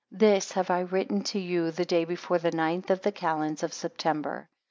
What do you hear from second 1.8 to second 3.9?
day before the ninth of the, calends of